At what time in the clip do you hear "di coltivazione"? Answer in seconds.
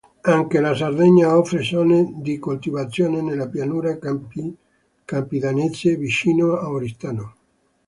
2.15-3.21